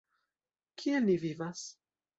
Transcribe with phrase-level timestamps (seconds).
[0.83, 1.65] Kiel ni vivas?